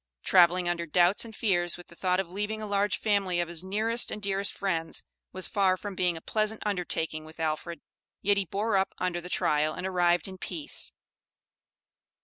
[0.23, 3.63] Traveling under doubts and fears with the thought of leaving a large family of his
[3.63, 7.81] nearest and dearest friends, was far from being a pleasant undertaking with Alfred,
[8.23, 10.91] yet he bore up under the trial and arrived in peace.